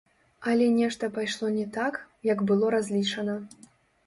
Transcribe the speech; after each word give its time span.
Але 0.51 0.69
нешта 0.77 1.09
пайшло 1.17 1.49
не 1.57 1.67
так, 1.77 2.01
як 2.31 2.43
было 2.53 2.71
разлічана. 2.79 3.39